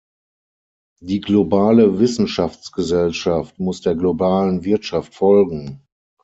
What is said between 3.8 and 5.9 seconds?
der globalen Wirtschaft folgen.